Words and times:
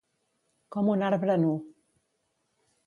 Com 0.75 0.89
un 0.95 1.03
arbre 1.11 1.37
nu. 1.45 1.53